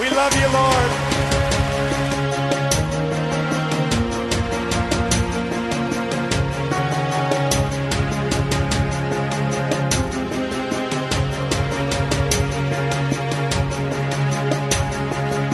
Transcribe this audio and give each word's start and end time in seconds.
We 0.00 0.10
love 0.10 0.34
you, 0.34 0.48
Lord. 0.48 0.90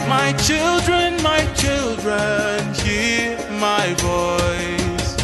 My 0.09 0.33
children, 0.33 1.21
my 1.21 1.45
children, 1.53 2.73
hear 2.73 3.37
my 3.59 3.93
voice 3.99 5.17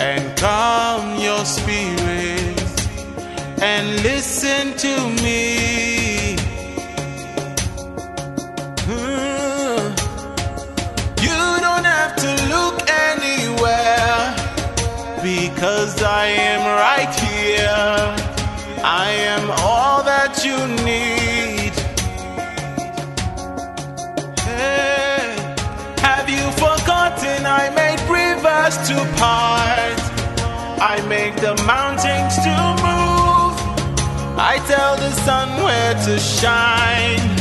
and 0.00 0.34
calm 0.38 1.20
your 1.20 1.44
spirits 1.44 2.88
and 3.60 4.02
listen 4.02 4.74
to 4.78 5.08
me. 5.10 5.19
Because 15.60 16.02
I 16.02 16.24
am 16.24 16.62
right 16.64 17.14
here. 17.20 17.68
I 18.82 19.10
am 19.10 19.50
all 19.60 20.02
that 20.02 20.42
you 20.42 20.56
need. 20.86 21.74
Hey, 24.40 25.36
have 26.00 26.30
you 26.30 26.40
forgotten 26.52 27.44
I 27.44 27.68
made 27.76 28.00
rivers 28.08 28.78
to 28.88 28.96
part? 29.20 30.00
I 30.80 31.04
make 31.10 31.36
the 31.36 31.54
mountains 31.66 32.36
to 32.46 32.56
move. 32.80 33.52
I 34.38 34.64
tell 34.66 34.96
the 34.96 35.10
sun 35.10 35.62
where 35.62 35.92
to 36.06 36.18
shine. 36.18 37.39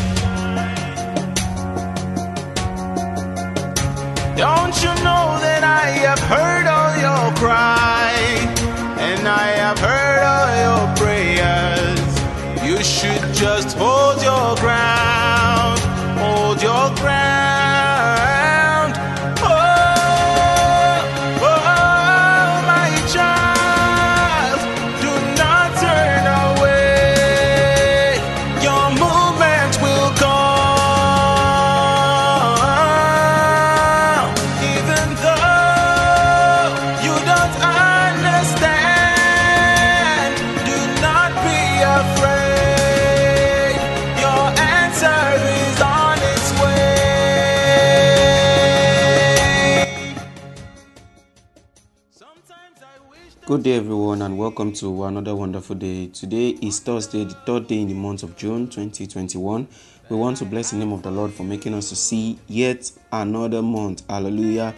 Good 53.49 53.63
day, 53.63 53.77
everyone, 53.77 54.21
and 54.21 54.37
welcome 54.37 54.71
to 54.73 55.05
another 55.05 55.35
wonderful 55.35 55.75
day. 55.75 56.05
Today 56.09 56.49
is 56.61 56.81
Thursday, 56.81 57.23
the 57.23 57.33
third 57.33 57.65
day 57.65 57.81
in 57.81 57.87
the 57.87 57.95
month 57.95 58.21
of 58.21 58.37
June 58.37 58.67
2021. 58.67 59.67
We 60.07 60.15
want 60.15 60.37
to 60.37 60.45
bless 60.45 60.69
the 60.69 60.77
name 60.77 60.93
of 60.93 61.01
the 61.01 61.09
Lord 61.09 61.33
for 61.33 61.41
making 61.41 61.73
us 61.73 61.89
to 61.89 61.95
see 61.95 62.37
yet 62.45 62.91
another 63.11 63.63
month. 63.63 64.03
Hallelujah. 64.07 64.75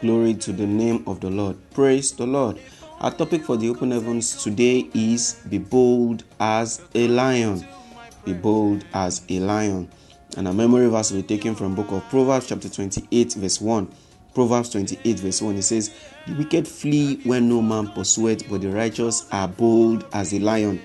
Glory 0.00 0.32
to 0.36 0.54
the 0.54 0.66
name 0.66 1.04
of 1.06 1.20
the 1.20 1.28
Lord. 1.28 1.58
Praise 1.74 2.12
the 2.12 2.26
Lord. 2.26 2.58
Our 3.00 3.10
topic 3.10 3.42
for 3.44 3.58
the 3.58 3.68
open 3.68 3.90
heavens 3.90 4.42
today 4.42 4.88
is 4.94 5.42
Be 5.50 5.58
bold 5.58 6.24
as 6.40 6.80
a 6.94 7.06
lion. 7.08 7.68
Be 8.24 8.32
bold 8.32 8.86
as 8.94 9.20
a 9.28 9.38
lion. 9.38 9.90
And 10.38 10.48
our 10.48 10.54
memory 10.54 10.88
verse 10.88 11.10
will 11.10 11.20
be 11.20 11.28
taken 11.28 11.54
from 11.54 11.74
book 11.74 11.92
of 11.92 12.08
Proverbs 12.08 12.46
chapter 12.46 12.70
28 12.70 13.34
verse 13.34 13.60
1. 13.60 13.86
Proverbs 14.34 14.70
28 14.70 15.20
verse 15.20 15.40
1 15.40 15.56
it 15.56 15.62
says, 15.62 15.94
The 16.26 16.34
wicked 16.34 16.66
flee 16.66 17.20
when 17.24 17.48
no 17.48 17.62
man 17.62 17.88
pursueth, 17.88 18.48
but 18.50 18.60
the 18.60 18.70
righteous 18.70 19.26
are 19.30 19.48
bold 19.48 20.06
as 20.12 20.32
a 20.34 20.40
lion. 20.40 20.80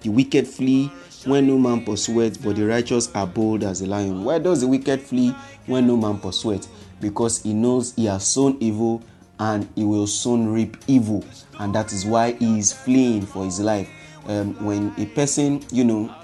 The 0.00 0.08
wicked 0.08 0.48
flee 0.48 0.90
when 1.26 1.46
no 1.46 1.58
man 1.58 1.84
pursueth, 1.84 2.42
but 2.42 2.56
the 2.56 2.66
righteous 2.66 3.10
are 3.14 3.26
bold 3.26 3.64
as 3.64 3.80
a 3.82 3.86
lion. 3.86 4.24
Why 4.24 4.38
does 4.38 4.62
the 4.62 4.68
wicked 4.68 5.00
flee 5.00 5.34
when 5.66 5.86
no 5.86 5.96
man 5.96 6.18
pursueth? 6.18 6.66
Because 7.00 7.42
he 7.42 7.52
knows 7.52 7.94
he 7.94 8.06
has 8.06 8.26
sown 8.26 8.56
evil 8.60 9.02
and 9.38 9.68
he 9.74 9.84
will 9.84 10.06
soon 10.06 10.52
reap 10.52 10.76
evil. 10.86 11.24
And 11.58 11.74
that 11.74 11.92
is 11.92 12.06
why 12.06 12.32
he 12.32 12.58
is 12.58 12.72
fleeing 12.72 13.26
for 13.26 13.44
his 13.44 13.60
life. 13.60 13.88
Um, 14.26 14.54
when 14.64 14.94
a 14.96 15.06
person, 15.06 15.62
you 15.70 15.84
know, 15.84 16.14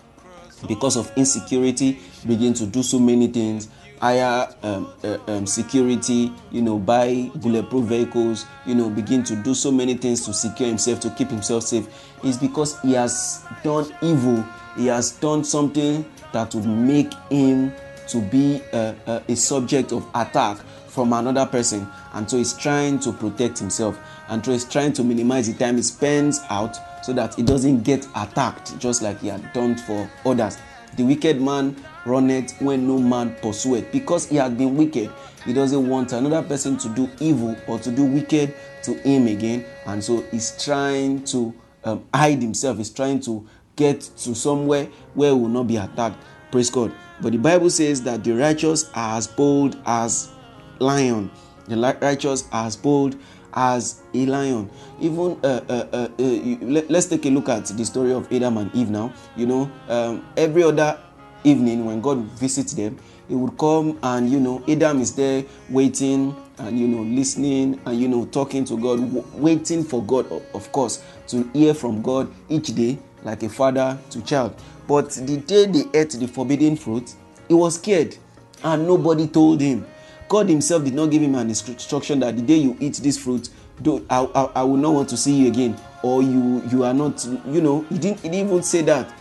because 0.66 0.96
of 0.96 1.10
insecurity 1.16 1.98
begin 2.26 2.54
to 2.54 2.66
do 2.66 2.82
so 2.82 2.98
many 2.98 3.26
things 3.28 3.68
higher 4.00 4.48
um, 4.62 4.92
uh, 5.04 5.18
um, 5.26 5.46
security 5.46 6.32
you 6.50 6.62
know 6.62 6.78
buy 6.78 7.30
bulletproof 7.36 7.84
vehicles 7.84 8.46
you 8.64 8.74
know 8.74 8.88
begin 8.88 9.22
to 9.22 9.36
do 9.36 9.54
so 9.54 9.70
many 9.70 9.94
things 9.94 10.24
to 10.24 10.32
secure 10.32 10.68
himself 10.68 10.98
to 11.00 11.10
keep 11.10 11.28
himself 11.28 11.62
safe 11.64 11.86
is 12.24 12.36
because 12.36 12.80
he 12.80 12.92
has 12.92 13.44
done 13.62 13.92
evil. 14.02 14.44
He 14.76 14.86
has 14.86 15.12
done 15.12 15.44
something 15.44 16.04
that 16.32 16.54
would 16.54 16.66
make 16.66 17.12
him 17.30 17.72
to 18.08 18.20
be 18.20 18.62
uh, 18.72 18.94
uh, 19.06 19.20
a 19.28 19.36
subject 19.36 19.92
of 19.92 20.06
attack 20.14 20.58
from 20.88 21.12
another 21.12 21.46
person. 21.46 21.88
And 22.12 22.28
so 22.28 22.38
he's 22.38 22.52
trying 22.52 22.98
to 23.00 23.12
protect 23.12 23.58
himself. 23.58 23.98
And 24.28 24.44
so 24.44 24.52
he's 24.52 24.64
trying 24.64 24.92
to 24.94 25.04
minimize 25.04 25.52
the 25.52 25.58
time 25.58 25.76
he 25.76 25.82
spends 25.82 26.40
out 26.50 26.76
so 27.04 27.12
that 27.14 27.34
he 27.34 27.42
doesn't 27.42 27.82
get 27.82 28.06
attacked 28.16 28.78
just 28.78 29.02
like 29.02 29.20
he 29.20 29.28
had 29.28 29.52
done 29.52 29.76
for 29.76 30.10
others 30.26 30.58
the 30.96 31.04
wicked 31.04 31.40
man 31.40 31.76
runneth 32.04 32.60
when 32.60 32.86
no 32.86 32.98
man 32.98 33.34
pursueth. 33.36 33.90
Because 33.92 34.28
he 34.28 34.36
had 34.36 34.56
been 34.56 34.76
wicked 34.76 35.10
he 35.44 35.54
doesn't 35.54 35.88
want 35.88 36.12
another 36.12 36.46
person 36.46 36.76
to 36.78 36.88
do 36.90 37.08
evil 37.18 37.56
or 37.66 37.78
to 37.78 37.90
do 37.90 38.04
wicked 38.04 38.54
to 38.82 38.94
him 38.94 39.26
again. 39.26 39.64
And 39.86 40.02
so 40.02 40.22
he's 40.30 40.62
trying 40.62 41.24
to 41.24 41.54
um, 41.84 42.04
hide 42.12 42.42
himself. 42.42 42.76
He's 42.76 42.90
trying 42.90 43.20
to 43.20 43.46
get 43.76 44.00
to 44.00 44.34
somewhere 44.34 44.88
where 45.14 45.32
he 45.32 45.38
will 45.38 45.48
not 45.48 45.66
be 45.66 45.76
attacked. 45.76 46.22
Praise 46.50 46.68
god. 46.70 46.92
But 47.22 47.32
the 47.32 47.38
bible 47.38 47.70
says 47.70 48.02
that 48.02 48.24
the 48.24 48.32
righteous 48.32 48.90
are 48.94 49.16
as 49.16 49.26
bold 49.26 49.78
as 49.86 50.30
lion. 50.78 51.30
The 51.68 51.76
righteous 51.76 52.44
are 52.52 52.66
as 52.66 52.76
bold 52.76 53.16
as 53.54 54.02
a 54.14 54.26
lion. 54.26 54.68
Even 55.00 55.38
uh, 55.42 55.60
uh, 55.68 55.86
uh, 55.92 56.08
uh, 56.18 56.22
let, 56.62 56.90
us 56.90 57.06
take 57.06 57.24
a 57.26 57.30
look 57.30 57.48
at 57.48 57.66
the 57.66 57.84
story 57.84 58.12
of 58.12 58.30
adam 58.32 58.58
and 58.58 58.74
eve 58.74 58.90
now. 58.90 59.12
You 59.36 59.46
know 59.46 59.70
um, 59.88 60.26
every 60.36 60.62
other 60.62 60.98
evening 61.44 61.86
when 61.86 62.02
god 62.02 62.18
visits 62.38 62.74
them 62.74 62.98
he 63.26 63.34
would 63.34 63.56
come 63.56 63.98
and 64.02 64.28
you 64.30 64.38
know 64.38 64.62
adam 64.68 65.00
is 65.00 65.14
there 65.14 65.42
waiting 65.70 66.36
and 66.58 66.78
you 66.78 66.86
know 66.86 67.00
listening 67.00 67.80
and 67.86 67.98
you 67.98 68.08
know 68.08 68.26
talking 68.26 68.62
to 68.64 68.76
god 68.76 69.00
waiting 69.34 69.82
for 69.82 70.02
god 70.04 70.30
of 70.52 70.70
course 70.72 71.02
to 71.26 71.48
hear 71.54 71.72
from 71.72 72.02
god 72.02 72.30
each 72.50 72.74
day 72.74 72.98
like 73.24 73.42
a 73.42 73.48
father 73.48 73.98
to 74.10 74.22
child. 74.22 74.54
But 74.88 75.10
the 75.10 75.36
day 75.36 75.66
they 75.66 75.84
ate 75.98 76.10
the 76.10 76.26
forbidden 76.26 76.76
fruit 76.76 77.14
he 77.48 77.54
was 77.54 77.76
scared 77.76 78.16
and 78.64 78.86
nobody 78.86 79.26
told 79.28 79.60
him 79.60 79.86
God 80.30 80.48
Himself 80.48 80.84
did 80.84 80.94
not 80.94 81.10
give 81.10 81.22
him 81.22 81.34
an 81.34 81.48
instruction 81.48 82.20
that 82.20 82.36
the 82.36 82.42
day 82.42 82.54
you 82.54 82.76
eat 82.78 82.94
this 82.94 83.18
fruit, 83.18 83.48
do 83.82 84.06
I, 84.08 84.24
I, 84.32 84.44
I 84.54 84.62
will 84.62 84.76
not 84.76 84.94
want 84.94 85.08
to 85.08 85.16
see 85.16 85.34
you 85.34 85.48
again, 85.48 85.76
or 86.04 86.22
you 86.22 86.62
you 86.70 86.84
are 86.84 86.94
not, 86.94 87.26
you 87.48 87.60
know, 87.60 87.84
He 87.88 87.98
didn't, 87.98 88.20
he 88.20 88.28
didn't 88.28 88.46
even 88.46 88.62
say 88.62 88.82
that. 88.82 89.12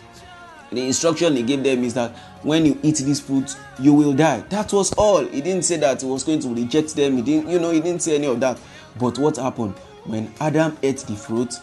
The 0.71 0.85
instruction 0.85 1.35
He 1.35 1.41
gave 1.41 1.63
them 1.63 1.83
is 1.83 1.95
that 1.95 2.15
when 2.43 2.63
you 2.63 2.77
eat 2.83 2.97
this 2.97 3.19
fruit, 3.19 3.57
you 3.79 3.91
will 3.91 4.13
die. 4.13 4.41
That 4.49 4.71
was 4.71 4.93
all. 4.93 5.25
He 5.25 5.41
didn't 5.41 5.63
say 5.63 5.77
that 5.77 6.03
He 6.03 6.07
was 6.07 6.23
going 6.23 6.41
to 6.41 6.53
reject 6.53 6.95
them. 6.95 7.17
He 7.17 7.23
didn't, 7.23 7.49
you 7.49 7.59
know, 7.59 7.71
He 7.71 7.81
didn't 7.81 8.03
say 8.03 8.13
any 8.13 8.27
of 8.27 8.39
that. 8.41 8.59
But 8.99 9.17
what 9.17 9.37
happened 9.37 9.73
when 10.05 10.31
Adam 10.39 10.77
ate 10.83 10.99
the 10.99 11.15
fruit? 11.15 11.55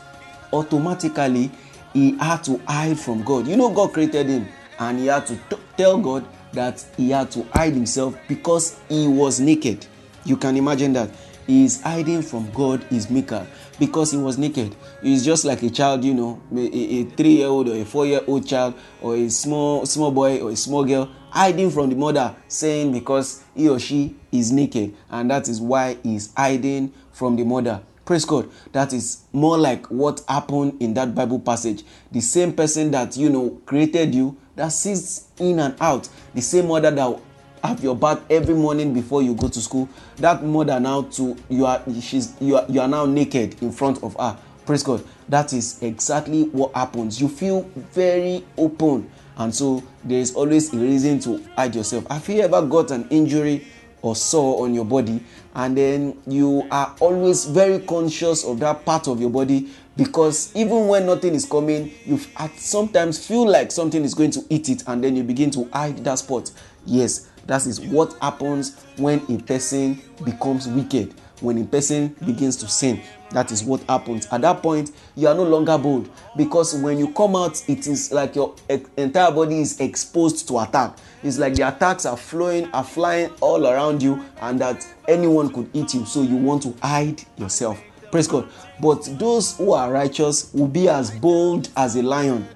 Automatically, 0.53 1.53
he 1.93 2.19
had 2.19 2.43
to 2.45 2.59
hide 2.67 2.99
from 2.99 3.23
God. 3.23 3.47
You 3.47 3.57
know, 3.57 3.71
God 3.73 3.93
created 3.93 4.27
him, 4.27 4.49
and 4.81 4.99
he 4.99 5.07
had 5.07 5.25
to 5.27 5.37
t- 5.37 5.57
tell 5.77 5.99
God 5.99 6.25
that 6.57 6.85
he 6.97 7.11
had 7.11 7.31
to 7.31 7.45
hide 7.55 7.75
himself 7.75 8.17
because 8.29 8.79
he 8.89 9.07
was 9.07 9.39
naked. 9.41 9.87
You 10.25 10.37
can 10.37 10.57
imagine 10.57 10.93
that. 10.95 11.11
He 11.47 11.65
is 11.65 11.81
hiding 11.81 12.23
from 12.23 12.51
God, 12.51 12.83
his 12.85 13.09
maker, 13.09 13.47
because 13.79 14.11
he 14.11 14.19
was 14.19 14.37
naked. 14.37 14.75
He's 15.01 15.25
just 15.25 15.45
like 15.45 15.63
a 15.63 15.71
child, 15.71 16.03
you 16.05 16.13
know, 16.13 16.43
a, 16.53 16.59
a 16.61 17.05
three-year-old 17.05 17.69
or 17.69 17.77
a 17.77 17.85
four-year-old 17.85 18.49
child 18.49 18.75
or 19.01 19.15
a 19.15 19.29
small 19.31 19.87
small 19.87 20.11
boy 20.11 20.41
or 20.41 20.51
a 20.51 20.57
small 20.57 20.85
girl 20.85 21.09
hiding 21.31 21.71
from 21.71 21.91
the 21.91 21.95
mother, 21.95 22.35
saying 22.49 22.93
because 22.93 23.45
he 23.55 23.69
or 23.69 23.79
she 23.79 24.17
is 24.33 24.51
naked, 24.51 24.97
and 25.09 25.31
that 25.31 25.49
is 25.49 25.61
why 25.61 25.97
he's 26.03 26.33
hiding 26.37 26.93
from 27.13 27.37
the 27.37 27.45
mother. 27.45 27.81
Praise 28.05 28.25
God. 28.25 28.49
That 28.73 28.93
is 28.93 29.23
more 29.33 29.59
like 29.59 29.87
what 29.87 30.23
happened 30.29 30.81
in 30.81 30.95
that 30.95 31.15
Bible 31.15 31.41
passage. 31.41 31.85
The 32.11 32.21
same 32.21 32.53
person 32.55 32.91
that 32.93 33.17
you 33.17 33.29
know 33.29 33.61
created 33.67 34.15
you 34.15 34.37
that 34.57 34.69
sees 34.69 35.29
in 35.39 35.61
and 35.61 35.77
out, 35.81 36.09
the 36.35 36.43
same 36.43 36.69
mother 36.69 36.91
that 36.91 37.21
have 37.63 37.83
your 37.83 37.97
bath 37.97 38.21
every 38.31 38.55
morning 38.55 38.93
before 38.93 39.23
you 39.23 39.35
go 39.35 39.49
to 39.49 39.61
school, 39.61 39.89
that 40.17 40.43
mother 40.43 40.81
now 40.81 41.03
to 41.03 41.37
you 41.49 41.67
are 41.67 41.83
she's 42.01 42.35
you 42.41 42.57
are, 42.57 42.65
you 42.69 42.81
are 42.81 42.89
now 42.89 43.07
naked 43.07 43.63
in 43.63 43.71
front 43.73 44.03
of 44.03 44.17
her. 44.19 44.37
Praise 44.65 44.83
God. 44.83 45.05
That 45.29 45.53
is 45.53 45.83
exactly 45.83 46.45
what 46.45 46.75
happens. 46.75 47.21
You 47.21 47.29
feel 47.29 47.63
very 47.93 48.45
open, 48.57 49.11
and 49.37 49.55
so 49.55 49.83
there 50.05 50.19
is 50.19 50.35
always 50.35 50.73
a 50.73 50.77
reason 50.77 51.21
to 51.21 51.43
hide 51.57 51.75
yourself. 51.75 52.07
Have 52.09 52.29
you 52.29 52.41
ever 52.43 52.63
got 52.63 52.91
an 52.91 53.07
injury 53.11 53.67
or 54.03 54.15
sore 54.15 54.65
on 54.65 54.75
your 54.75 54.85
body 54.85 55.21
and 55.55 55.77
then 55.77 56.17
you 56.27 56.67
are 56.71 56.95
always 57.01 57.45
very 57.47 57.81
conscious 57.81 58.45
of 58.45 58.61
that 58.61 58.85
part 58.85 59.09
of 59.09 59.21
your 59.21 59.31
body 59.31 59.69
because 59.97 60.55
even 60.55 60.89
when 60.89 61.07
nothing 61.07 61.35
is 61.35 61.45
coming 61.47 61.93
you 62.05 62.19
sometimes 62.57 63.25
feel 63.27 63.49
like 63.49 63.73
something 63.73 64.05
is 64.05 64.15
going 64.15 64.31
to 64.31 64.45
eat 64.51 64.69
it 64.69 64.83
and 64.87 65.03
then 65.03 65.17
you 65.17 65.23
begin 65.23 65.51
to 65.51 65.65
hide 65.73 65.99
that 66.05 66.19
spot. 66.19 66.51
Yes 66.85 67.29
that 67.47 67.67
is 67.67 67.81
what 67.81 68.17
happens 68.21 68.77
when 68.97 69.23
a 69.31 69.41
person 69.43 70.01
becomes 70.25 70.69
wicked 70.69 71.15
when 71.41 71.59
a 71.59 71.65
person 71.65 72.09
begins 72.25 72.57
to 72.57 72.69
sin. 72.69 73.01
That 73.31 73.51
is 73.51 73.65
what 73.65 73.83
happens. 73.83 74.27
At 74.33 74.43
that 74.43 74.63
point 74.63 74.93
you 75.17 75.29
are 75.29 75.35
no 75.35 75.43
longer 75.43 75.77
bold 75.77 76.09
because 76.37 76.75
when 76.75 76.99
you 76.99 77.13
come 77.13 77.37
out 77.37 77.63
it 77.69 77.87
is 77.87 78.13
like 78.13 78.35
your 78.35 78.55
entire 78.97 79.31
body 79.31 79.61
is 79.61 79.81
exposed 79.81 80.49
to 80.49 80.61
attack. 80.61 80.97
It's 81.23 81.39
like 81.39 81.55
the 81.55 81.69
attacks 81.69 82.07
are 82.07 82.17
flowing 82.17 82.67
are 82.73 82.85
flying 82.85 83.31
all 83.41 83.67
around 83.67 84.03
you 84.03 84.25
and 84.41 84.61
that 84.61 84.87
anyone 85.09 85.51
could 85.53 85.69
eat 85.75 85.95
you. 85.95 86.05
So 86.07 86.23
you 86.23 86.37
want 86.37 86.63
to 86.63 86.75
hide 86.83 87.23
yourself 87.37 87.81
praise 88.11 88.27
god. 88.29 88.49
But 88.81 89.09
those 89.19 89.57
who 89.57 89.73
are 89.73 89.91
righteous 89.91 90.53
will 90.53 90.69
be 90.69 90.89
as 90.89 91.11
bold 91.11 91.69
as 91.77 91.97
a 91.97 92.03
lion. 92.03 92.47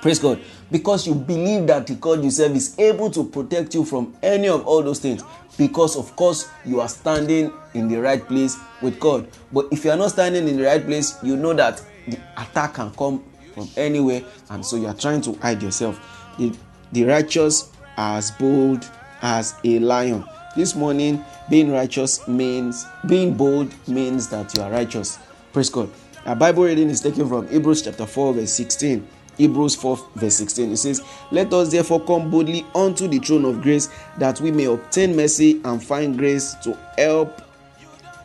Praise 0.00 0.18
god. 0.18 0.40
Because 0.70 1.06
you 1.06 1.14
believe 1.14 1.66
that 1.66 1.86
the 1.86 1.94
god 1.94 2.24
you 2.24 2.30
serve 2.30 2.56
is 2.56 2.78
able 2.78 3.10
to 3.10 3.24
protect 3.24 3.74
you 3.74 3.84
from 3.84 4.14
any 4.22 4.48
of 4.48 4.66
all 4.66 4.82
those 4.82 4.98
things 4.98 5.22
because 5.58 5.96
of 5.96 6.16
course 6.16 6.50
you 6.64 6.80
are 6.80 6.88
standing 6.88 7.52
in 7.74 7.88
the 7.88 8.00
right 8.00 8.26
place 8.26 8.56
with 8.80 8.98
god. 8.98 9.28
But 9.52 9.66
if 9.70 9.84
you 9.84 9.90
are 9.90 9.96
not 9.96 10.10
standing 10.10 10.48
in 10.48 10.56
the 10.56 10.64
right 10.64 10.84
place 10.84 11.18
you 11.22 11.36
know 11.36 11.52
that 11.54 11.82
the 12.06 12.18
attack 12.36 12.74
can 12.74 12.90
come 12.92 13.22
from 13.54 13.68
anywhere 13.76 14.22
and 14.50 14.64
so 14.64 14.76
you 14.76 14.86
are 14.86 14.94
trying 14.94 15.20
to 15.22 15.34
hide 15.34 15.62
yourself. 15.62 16.00
The, 16.38 16.56
the 16.92 17.04
righteous 17.04 17.70
are 17.96 18.16
as 18.18 18.30
bold 18.32 18.88
as 19.20 19.54
a 19.64 19.78
lion 19.78 20.24
this 20.56 20.74
morning 20.74 21.24
being 21.48 21.70
righteous 21.70 22.26
means 22.28 22.86
being 23.06 23.34
bold 23.34 23.72
means 23.88 24.28
that 24.28 24.54
you 24.56 24.62
are 24.62 24.70
righteous 24.70 25.18
praise 25.52 25.70
god 25.70 25.88
our 26.26 26.36
bible 26.36 26.64
reading 26.64 26.90
is 26.90 27.00
taken 27.00 27.28
from 27.28 27.48
hebrews 27.48 27.82
chapter 27.82 28.06
4 28.06 28.34
verse 28.34 28.52
16 28.52 29.06
Hebrews 29.38 29.74
4, 29.76 30.10
verse 30.16 30.36
16. 30.36 30.72
It 30.72 30.76
says, 30.76 31.02
Let 31.30 31.52
us 31.54 31.72
therefore 31.72 32.04
come 32.04 32.30
boldly 32.30 32.66
unto 32.74 33.08
the 33.08 33.18
throne 33.18 33.46
of 33.46 33.62
grace, 33.62 33.88
that 34.18 34.40
we 34.40 34.50
may 34.50 34.66
obtain 34.66 35.16
mercy 35.16 35.60
and 35.64 35.82
find 35.82 36.18
grace 36.18 36.54
to 36.62 36.76
help 36.98 37.40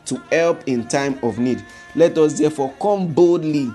to 0.04 0.16
help 0.32 0.66
in 0.66 0.86
time 0.88 1.18
of 1.22 1.38
need. 1.38 1.64
Let 1.94 2.16
us 2.18 2.38
therefore 2.38 2.74
come 2.80 3.12
boldly, 3.12 3.72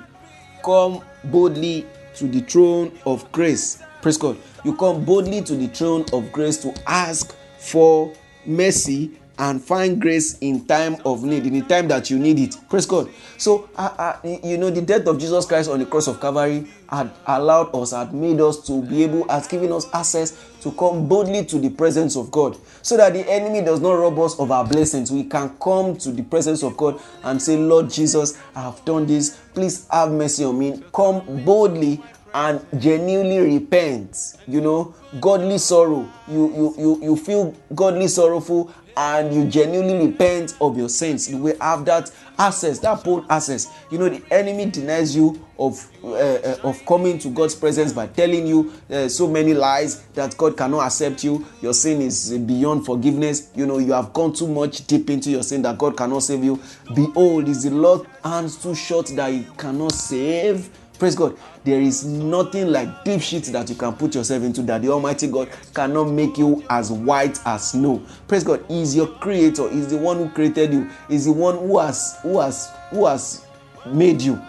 come 0.63 1.03
boldly 1.25 1.85
to 2.15 2.27
the 2.27 2.41
throne 2.41 2.91
of 3.05 3.31
grace. 3.31 3.81
Praise 4.01 4.17
God. 4.17 4.37
You 4.63 4.75
come 4.75 5.05
boldly 5.05 5.41
to 5.43 5.55
the 5.55 5.67
throne 5.67 6.05
of 6.11 6.31
grace 6.31 6.57
to 6.63 6.73
ask 6.87 7.35
for 7.59 8.13
mercy 8.45 9.19
and 9.39 9.63
find 9.63 9.99
grace 9.99 10.37
in 10.39 10.63
time 10.65 10.95
of 11.05 11.23
need, 11.23 11.45
in 11.47 11.53
the 11.53 11.61
time 11.61 11.87
that 11.87 12.09
you 12.09 12.19
need 12.19 12.37
it. 12.37 12.55
Praise 12.69 12.85
God. 12.85 13.09
So, 13.37 13.67
uh, 13.75 13.89
uh, 13.97 14.37
you 14.43 14.57
know, 14.59 14.69
the 14.69 14.81
death 14.81 15.07
of 15.07 15.17
Jesus 15.17 15.45
Christ 15.45 15.71
on 15.71 15.79
the 15.79 15.87
cross 15.87 16.07
of 16.07 16.21
Calvary 16.21 16.67
had 16.87 17.11
allowed 17.25 17.73
us, 17.75 17.91
had 17.91 18.13
made 18.13 18.39
us 18.39 18.65
to 18.67 18.83
be 18.83 19.03
able, 19.03 19.27
has 19.29 19.47
given 19.47 19.71
us 19.71 19.87
access 19.91 20.37
to 20.61 20.71
come 20.73 21.07
boldly 21.07 21.45
to 21.45 21.57
the 21.57 21.71
presence 21.71 22.15
of 22.15 22.29
God, 22.29 22.57
so 22.83 22.95
that 22.95 23.13
the 23.13 23.27
enemy 23.29 23.61
does 23.61 23.81
not 23.81 23.93
rob 23.93 24.19
us 24.19 24.39
of 24.39 24.51
our 24.51 24.65
blessings. 24.65 25.11
We 25.11 25.23
can 25.23 25.49
come 25.57 25.97
to 25.97 26.11
the 26.11 26.23
presence 26.23 26.63
of 26.63 26.77
God 26.77 27.01
and 27.23 27.41
say, 27.41 27.57
Lord 27.57 27.89
Jesus, 27.89 28.37
I 28.55 28.61
have 28.61 28.85
done 28.85 29.07
this. 29.07 29.39
Please 29.55 29.87
have 29.89 30.11
mercy 30.11 30.43
on 30.43 30.59
me. 30.59 30.83
Come 30.93 31.43
boldly 31.43 32.01
and 32.33 32.65
genuinely 32.79 33.39
repent 33.39 34.35
you 34.47 34.61
know. 34.61 34.93
Godly 35.19 35.57
sorrow 35.59 36.09
you 36.27 36.51
you 36.55 36.75
you 36.77 37.03
you 37.03 37.15
feel 37.15 37.53
godly 37.75 38.07
sorrowful 38.07 38.73
and 38.95 39.33
you 39.33 39.45
genuinely 39.45 40.07
repent 40.07 40.55
of 40.61 40.77
your 40.77 40.89
sins. 40.89 41.29
You 41.29 41.37
will 41.37 41.57
have 41.59 41.85
that 41.85 42.11
access 42.37 42.79
that 42.79 43.03
bold 43.03 43.25
access. 43.29 43.67
You 43.91 43.97
know 43.97 44.09
the 44.09 44.23
enemy 44.31 44.69
denies 44.69 45.15
you 45.15 45.43
of 45.59 45.87
uh, 46.03 46.09
uh, 46.13 46.57
of 46.63 46.83
coming 46.85 47.19
to 47.19 47.29
god's 47.29 47.53
presence 47.55 47.93
by 47.93 48.07
telling 48.07 48.47
you 48.47 48.73
uh, 48.89 49.07
so 49.07 49.27
many 49.27 49.53
lies 49.53 50.01
that 50.15 50.35
god 50.37 50.57
cannot 50.57 50.85
accept 50.85 51.23
you. 51.23 51.45
Your 51.61 51.73
sin 51.73 52.01
is 52.01 52.35
beyond 52.39 52.85
forgiveness. 52.85 53.51
You 53.55 53.65
know 53.67 53.77
you 53.77 53.93
have 53.93 54.13
gone 54.13 54.33
too 54.33 54.47
much 54.47 54.87
deep 54.87 55.09
into 55.09 55.29
your 55.29 55.43
sin 55.43 55.61
that 55.63 55.77
god 55.77 55.95
cannot 55.95 56.23
save 56.23 56.43
you. 56.43 56.59
Behold 56.95 57.47
is 57.47 57.63
the 57.63 57.71
lord 57.71 58.07
hands 58.23 58.61
too 58.61 58.73
short 58.75 59.07
that 59.07 59.31
he 59.31 59.45
cannot 59.57 59.91
save 59.91 60.69
Praise 60.99 61.15
God. 61.15 61.37
There 61.63 61.81
is 61.81 62.05
nothing 62.05 62.67
like 62.67 63.03
deep 63.03 63.21
shit 63.21 63.43
that 63.45 63.69
you 63.69 63.75
can 63.75 63.93
put 63.93 64.15
yourself 64.15 64.43
into 64.43 64.61
that 64.63 64.81
the 64.81 64.89
Almighty 64.89 65.27
God 65.27 65.49
cannot 65.73 66.05
make 66.05 66.37
you 66.37 66.63
as 66.69 66.91
white 66.91 67.39
as 67.45 67.71
snow. 67.71 68.01
Praise 68.27 68.43
God. 68.43 68.63
He 68.67 68.81
is 68.81 68.95
your 68.95 69.07
creator. 69.07 69.69
He's 69.69 69.87
the 69.87 69.97
one 69.97 70.17
who 70.17 70.29
created 70.29 70.73
you. 70.73 70.89
He's 71.09 71.25
the 71.25 71.31
one 71.31 71.57
who 71.57 71.79
has 71.79 72.17
who 72.21 72.39
has 72.39 72.71
who 72.89 73.05
has 73.05 73.45
made 73.85 74.21
you. 74.21 74.41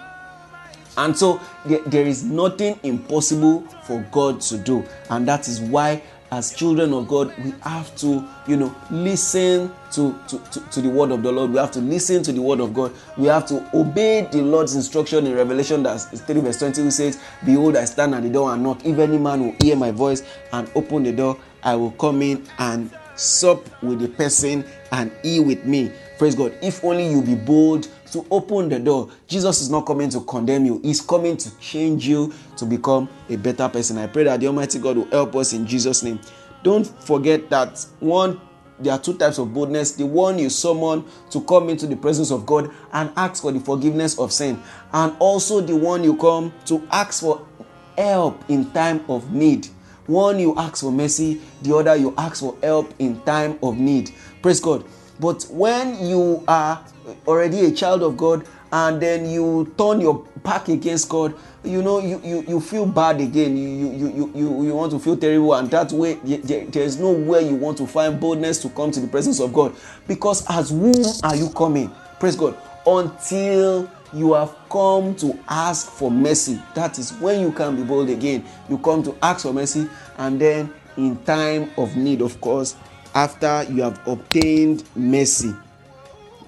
And 0.97 1.17
so 1.17 1.41
there, 1.65 1.81
there 1.87 2.07
is 2.07 2.23
nothing 2.23 2.79
impossible 2.83 3.63
for 3.85 4.07
God 4.13 4.41
to 4.43 4.59
do. 4.59 4.85
And 5.11 5.27
that 5.27 5.49
is 5.49 5.61
why 5.61 6.03
as 6.31 6.55
children 6.55 6.93
of 6.93 7.07
God, 7.07 7.33
we 7.39 7.53
have 7.63 7.95
to, 7.97 8.27
you 8.47 8.57
know, 8.57 8.75
listen 8.91 9.73
to, 9.93 10.19
to, 10.29 10.39
to, 10.39 10.61
to, 10.71 10.81
the 10.81 10.89
word 10.89 11.11
of 11.13 11.23
the 11.23 11.31
Lord. 11.31 11.51
We 11.53 11.59
have 11.59 11.71
to 11.73 11.81
listen 11.81 12.23
to 12.25 12.33
the 12.33 12.43
word 12.43 12.61
of 12.61 12.75
God. 12.75 12.93
We 13.17 13.29
have 13.29 13.47
to 13.47 13.65
obey 13.77 14.29
the 14.33 14.43
Lord's 14.43 14.75
instruction 14.75 15.27
in 15.27 15.35
Revelation 15.35 15.83
that's 15.83 16.07
3 16.07 16.41
verse 16.41 16.59
20 16.59 16.83
who 16.83 16.91
says, 16.91 17.21
Behold, 17.45 17.77
I 17.77 17.85
stand 17.85 18.15
at 18.15 18.23
the 18.23 18.31
door 18.31 18.53
and 18.53 18.63
knock. 18.63 18.85
If 18.85 18.99
any 18.99 19.19
man 19.19 19.41
will 19.45 19.57
hear 19.61 19.77
my 19.77 19.91
voice 19.91 20.23
and 20.53 20.71
open 20.75 21.05
the 21.05 21.13
door, 21.13 21.39
I 21.63 21.77
will 21.77 21.93
come 21.93 22.23
in 22.23 22.47
and 22.59 22.91
sup 23.17 23.83
with 23.83 24.01
the 24.01 24.09
person 24.09 24.65
and 24.93 25.13
he 25.23 25.41
with 25.41 25.65
me. 25.65 25.93
Praise 26.19 26.35
God. 26.35 26.57
If 26.63 26.83
only 26.85 27.09
you 27.09 27.23
be 27.23 27.35
bold 27.35 27.89
to 28.13 28.25
open 28.31 28.69
the 28.69 28.79
door. 28.79 29.11
Jesus 29.27 29.61
is 29.61 29.71
not 29.71 29.87
coming 29.87 30.09
to 30.11 30.21
condemn 30.21 30.67
you, 30.67 30.81
He's 30.83 31.01
coming 31.01 31.37
to 31.37 31.59
change 31.59 32.07
you 32.07 32.33
to 32.57 32.65
become 32.65 33.09
a 33.29 33.37
better 33.37 33.69
person. 33.69 33.99
I 33.99 34.07
pray 34.07 34.25
that 34.25 34.41
the 34.41 34.47
Almighty 34.47 34.79
God 34.79 34.97
will 34.97 35.11
help 35.11 35.35
us 35.37 35.53
in 35.53 35.67
Jesus' 35.67 36.03
name. 36.03 36.21
Don't 36.63 36.87
forget 37.05 37.51
that 37.51 37.85
one 38.01 38.41
there 38.81 38.93
are 38.93 38.99
two 38.99 39.15
types 39.15 39.39
of 39.39 39.55
boldness 39.55 39.93
the 39.93 40.05
one 40.05 40.39
you 40.39 40.51
summon 40.51 41.05
to 41.31 41.41
come 41.43 41.69
into 41.69 41.87
the 41.87 41.97
presence 41.97 42.31
of 42.33 42.45
God 42.45 42.71
and 42.93 43.11
ask 43.17 43.43
for 43.43 43.53
the 43.53 43.61
forgiveness 43.61 44.19
of 44.19 44.33
sin, 44.33 44.61
and 44.93 45.15
also 45.19 45.61
the 45.61 45.77
one 45.77 46.03
you 46.03 46.17
come 46.17 46.53
to 46.67 46.87
ask 46.91 47.21
for 47.23 47.47
help 47.97 48.45
in 48.49 48.71
time 48.73 49.05
of 49.09 49.33
need. 49.33 49.69
One 50.07 50.39
you 50.39 50.55
ask 50.57 50.83
for 50.83 50.93
mercy, 50.93 51.41
the 51.63 51.75
other 51.75 51.97
you 51.97 52.15
ask 52.19 52.41
for 52.41 52.57
help 52.63 52.93
in 52.99 53.21
time 53.23 53.59
of 53.63 53.79
need. 53.79 54.11
Praise 54.43 54.61
God. 54.61 54.85
But 55.21 55.45
when 55.51 56.07
you 56.07 56.43
are 56.49 56.85
already 57.27 57.67
a 57.67 57.73
child 57.73 58.03
of 58.03 58.17
God 58.17 58.47
and 58.73 59.01
then 59.01 59.31
you 59.31 59.73
turn 59.79 60.01
your 60.01 60.27
back 60.43 60.69
against 60.69 61.09
God, 61.09 61.35
you 61.63 61.83
know, 61.83 61.99
you, 61.99 62.21
you, 62.25 62.45
you 62.47 62.61
feel 62.61 62.85
bad 62.85 63.21
again. 63.21 63.57
You, 63.57 63.69
you, 63.69 64.09
you, 64.09 64.33
you, 64.35 64.65
you 64.65 64.75
want 64.75 64.93
to 64.93 64.99
feel 64.99 65.17
terrible, 65.17 65.55
and 65.55 65.71
that 65.71 65.93
way 65.93 66.15
there's 66.15 66.99
no 66.99 67.13
way 67.13 67.49
you 67.49 67.55
want 67.55 67.79
to 67.79 67.87
find 67.87 68.21
boldness 68.21 68.61
to 68.63 68.69
come 68.69 68.91
to 68.91 69.01
the 69.01 69.07
presence 69.07 69.41
of 69.41 69.53
God. 69.53 69.75
Because 70.07 70.45
as 70.51 70.71
whom 70.71 71.05
are 71.23 71.37
you 71.37 71.49
coming? 71.51 71.91
Praise 72.21 72.37
God. 72.37 72.57
Until 72.87 73.91
you 74.13 74.35
have 74.35 74.55
come 74.71 75.15
to 75.17 75.39
ask 75.49 75.91
for 75.91 76.11
mercy. 76.11 76.61
That 76.75 76.99
is 76.99 77.13
when 77.15 77.41
you 77.41 77.51
can 77.51 77.77
be 77.77 77.83
bold 77.83 78.11
again. 78.11 78.45
You 78.69 78.79
come 78.79 79.03
to 79.05 79.17
ask 79.23 79.43
for 79.43 79.53
mercy, 79.53 79.89
and 80.19 80.41
then 80.41 80.73
in 80.97 81.17
time 81.25 81.71
of 81.77 81.97
need, 81.97 82.21
of 82.21 82.41
course, 82.41 82.77
after 83.15 83.65
you 83.71 83.83
have 83.83 84.01
obtained 84.07 84.85
mercy. 84.95 85.55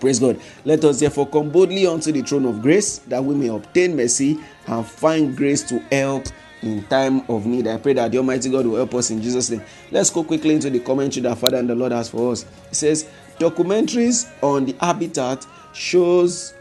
Praise 0.01 0.19
God. 0.19 0.41
Let 0.65 0.85
us 0.85 1.01
therefore 1.01 1.29
come 1.29 1.51
boldly 1.51 1.87
unto 1.87 2.13
the 2.13 2.23
throne 2.23 2.45
of 2.45 2.61
grace 2.61 2.99
that 3.01 3.25
we 3.25 3.35
may 3.35 3.49
obtain 3.49 3.97
mercy 3.97 4.39
and 4.67 4.87
find 4.87 5.37
grace 5.37 5.63
to 5.71 5.79
help 5.91 6.27
in 6.63 6.83
time 6.85 7.23
of 7.31 7.47
need. 7.47 7.67
I 7.67 7.79
pray 7.79 7.95
that 7.95 8.13
the 8.13 8.19
Almighty 8.19 8.51
God 8.51 8.67
will 8.67 8.77
help 8.77 8.95
us 8.95 9.11
in 9.11 9.23
Jesus' 9.23 9.51
name. 9.51 9.63
Let's 9.91 10.11
go 10.11 10.25
quickly 10.25 10.55
into 10.55 10.69
the 10.69 10.81
commentary 10.81 11.23
that 11.23 11.39
Father 11.39 11.57
and 11.57 11.69
the 11.69 11.75
Lord 11.75 11.93
has 11.93 12.11
for 12.11 12.33
us. 12.33 12.45
It 12.71 12.75
says, 12.75 13.09
Documentaries 13.39 14.31
on 14.43 14.65
the 14.67 14.75
habitat 14.81 15.47
shows 15.73 16.55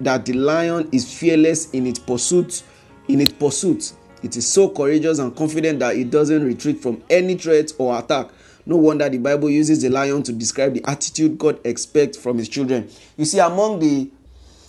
that 0.00 0.24
the 0.24 0.34
lion 0.34 0.88
is 0.92 1.12
fearless 1.12 1.70
in 1.70 1.86
its 1.86 1.98
pursuit. 1.98 2.62
In 3.08 3.20
its 3.20 3.32
pursuit, 3.32 3.92
it 4.22 4.36
is 4.36 4.46
so 4.46 4.68
courageous 4.68 5.18
and 5.18 5.34
confident 5.34 5.78
that 5.78 5.96
it 5.96 6.10
doesn't 6.10 6.44
retreat 6.44 6.80
from 6.80 7.02
any 7.08 7.34
threat 7.36 7.72
or 7.78 7.98
attack. 7.98 8.28
No 8.68 8.76
wonder 8.76 9.08
the 9.08 9.16
Bible 9.16 9.48
uses 9.48 9.80
the 9.80 9.88
lion 9.88 10.22
to 10.24 10.32
describe 10.32 10.74
the 10.74 10.84
attitude 10.84 11.38
God 11.38 11.58
expects 11.64 12.18
from 12.18 12.36
his 12.36 12.50
children. 12.50 12.90
You 13.16 13.24
see, 13.24 13.38
among 13.38 13.78
the 13.78 14.10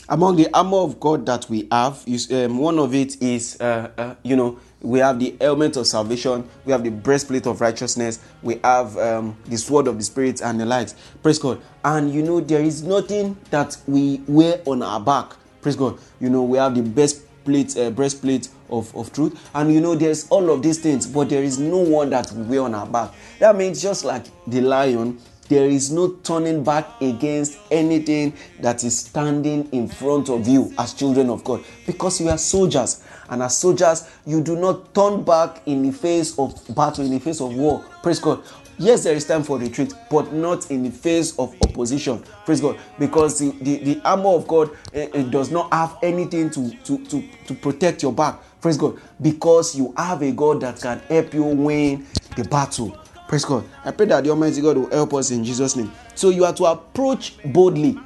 among 0.08 0.38
the 0.38 0.48
armor 0.54 0.78
of 0.78 1.02
God 1.02 1.26
that 1.26 1.50
we 1.50 1.68
have, 1.70 2.02
you, 2.08 2.18
um, 2.46 2.58
one 2.60 2.80
of 2.80 2.96
it 2.96 3.22
is, 3.22 3.60
uh, 3.60 3.92
uh, 3.98 4.16
you 4.24 4.38
know, 4.38 4.58
we 4.82 5.00
have 5.00 5.20
the 5.20 5.36
helmet 5.42 5.76
of 5.76 5.86
salvation, 5.86 6.50
we 6.64 6.72
have 6.72 6.84
the 6.84 6.90
breastplate 6.90 7.46
of 7.46 7.60
righteousness, 7.60 8.20
we 8.42 8.60
have 8.64 8.98
um, 8.98 9.38
the 9.46 9.58
sword 9.58 9.88
of 9.88 9.98
the 9.98 10.04
spirit 10.04 10.42
and 10.42 10.62
the 10.62 10.66
light. 10.66 10.96
Praise 11.22 11.38
God. 11.38 11.62
And 11.84 12.12
you 12.12 12.24
know, 12.24 12.40
there 12.40 12.62
is 12.62 12.82
nothing 12.82 13.38
that 13.52 13.78
we 13.86 14.22
wear 14.28 14.62
on 14.66 14.82
our 14.82 15.02
back. 15.02 15.34
Praise 15.62 15.76
God. 15.76 16.00
You 16.22 16.30
know, 16.30 16.44
we 16.44 16.58
have 16.58 16.74
the 16.74 16.84
best 16.84 17.22
plate, 17.44 17.78
uh, 17.78 17.90
breastplate 17.90 18.48
of, 18.70 18.96
of 18.96 19.12
truth. 19.14 19.50
And 19.54 19.74
you 19.74 19.82
know, 19.82 19.96
there's 19.96 20.28
all 20.30 20.50
of 20.50 20.62
these 20.62 20.80
things, 20.80 21.08
but 21.08 21.30
there 21.30 21.44
is 21.44 21.60
no 21.60 21.78
one 21.80 22.10
that 22.12 22.32
we 22.32 22.44
wear 22.44 22.62
on 22.62 22.76
our 22.76 22.88
back. 22.88 23.12
That 23.40 23.56
means 23.56 23.82
just 23.82 24.06
like 24.06 24.26
the 24.48 24.62
lion, 24.62 25.20
there 25.50 25.66
is 25.68 25.92
no 25.92 26.12
turning 26.24 26.64
back 26.64 27.02
against 27.02 27.58
anything 27.72 28.34
that 28.60 28.84
is 28.84 29.00
standing 29.00 29.68
in 29.72 29.88
front 29.88 30.30
of 30.30 30.48
you 30.48 30.72
as 30.78 30.94
children 30.94 31.30
of 31.32 31.44
God 31.44 31.64
because 31.88 32.22
you 32.22 32.30
are 32.30 32.38
soldiers. 32.38 33.04
And 33.30 33.42
as 33.42 33.58
soldiers, 33.58 34.10
you 34.28 34.42
do 34.42 34.56
not 34.56 34.94
turn 34.94 35.24
back 35.24 35.64
in 35.66 35.82
the 35.82 35.92
face 35.92 36.38
of 36.38 36.54
battle, 36.76 37.04
in 37.04 37.12
the 37.12 37.20
face 37.20 37.42
of 37.42 37.56
war. 37.56 37.84
Praise 38.04 38.20
God. 38.20 38.44
Yes, 38.78 39.04
there 39.04 39.14
is 39.14 39.26
time 39.26 39.44
for 39.44 39.60
retreat, 39.60 39.94
but 40.10 40.32
not 40.32 40.72
in 40.72 40.84
the 40.84 40.92
face 40.92 41.38
of 41.38 41.54
opposition. 41.64 42.24
Praise 42.46 42.62
God. 42.62 42.80
Because 42.98 43.38
the, 43.38 43.52
the, 43.62 43.84
the 43.84 44.02
armor 44.06 44.30
of 44.30 44.48
God 44.48 44.70
it, 44.94 45.14
it 45.14 45.32
does 45.32 45.52
not 45.52 45.74
have 45.74 45.98
anything 46.02 46.50
to, 46.52 46.70
to, 46.86 47.04
to, 47.06 47.28
to 47.48 47.54
protect 47.56 48.04
your 48.04 48.14
back. 48.14 48.40
Praise 48.62 48.78
God. 48.78 49.00
Because 49.22 49.76
you 49.76 49.94
have 49.98 50.22
a 50.22 50.32
God 50.32 50.62
that 50.62 50.82
can 50.82 51.00
help 51.00 51.34
you 51.34 51.44
win 51.44 52.06
the 52.36 52.44
battle. 52.44 52.98
Praise 53.28 53.46
God. 53.46 53.64
I 53.86 53.92
pray 53.92 54.08
that 54.08 54.24
the 54.24 54.32
Almighty 54.32 54.62
God 54.62 54.78
will 54.78 54.90
help 54.90 55.14
us 55.14 55.32
in 55.32 55.44
Jesus' 55.44 55.76
name. 55.76 55.92
So 56.16 56.30
you 56.30 56.46
are 56.46 56.54
to 56.54 56.66
approach 56.66 57.36
boldly 57.46 57.98